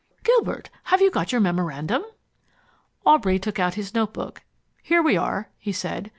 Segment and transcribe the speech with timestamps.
[0.23, 2.03] Gilbert, have you got your memorandum?"
[3.05, 4.41] Aubrey took out his notebook.
[4.81, 6.09] "Here we are," he said.